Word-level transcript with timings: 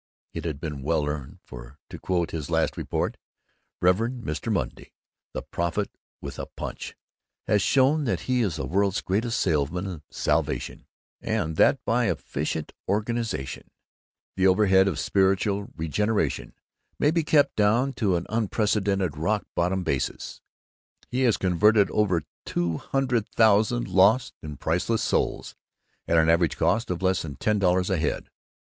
It 0.33 0.45
had 0.45 0.59
been 0.59 0.81
well 0.81 1.05
earned, 1.05 1.41
for, 1.45 1.77
to 1.91 1.99
quote 1.99 2.31
his 2.31 2.49
last 2.49 2.75
report, 2.75 3.17
"Rev. 3.81 3.97
Mr. 3.97 4.51
Monday, 4.51 4.93
the 5.31 5.43
Prophet 5.43 5.91
with 6.21 6.39
a 6.39 6.47
Punch, 6.47 6.95
has 7.45 7.61
shown 7.61 8.05
that 8.05 8.21
he 8.21 8.41
is 8.41 8.55
the 8.55 8.65
world's 8.65 9.01
greatest 9.01 9.39
salesman 9.39 9.85
of 9.85 10.01
salvation, 10.09 10.87
and 11.21 11.55
that 11.57 11.85
by 11.85 12.09
efficient 12.09 12.71
organization 12.89 13.69
the 14.35 14.47
overhead 14.47 14.87
of 14.87 14.97
spiritual 14.97 15.69
regeneration 15.77 16.55
may 16.97 17.11
be 17.11 17.23
kept 17.23 17.55
down 17.55 17.93
to 17.93 18.15
an 18.15 18.25
unprecedented 18.27 19.15
rock 19.15 19.45
bottom 19.53 19.83
basis. 19.83 20.41
He 21.09 21.21
has 21.25 21.37
converted 21.37 21.91
over 21.91 22.23
two 22.43 22.77
hundred 22.77 23.29
thousand 23.29 23.87
lost 23.87 24.33
and 24.41 24.59
priceless 24.59 25.03
souls 25.03 25.55
at 26.07 26.17
an 26.17 26.27
average 26.27 26.57
cost 26.57 26.89
of 26.89 27.03
less 27.03 27.21
than 27.21 27.35
ten 27.35 27.59
dollars 27.59 27.91
a 27.91 27.97
head." 27.97 28.31